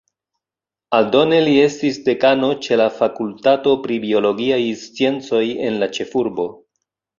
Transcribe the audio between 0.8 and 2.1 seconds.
Aldone li estis